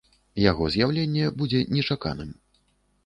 Яго 0.51 0.69
з'яўленне 0.75 1.25
будзе 1.41 1.59
нечаканым. 1.77 2.31